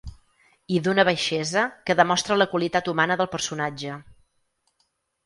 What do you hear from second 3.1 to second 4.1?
del personatge.